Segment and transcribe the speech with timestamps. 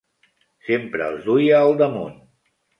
[0.69, 2.19] Sempre els duia al damunt.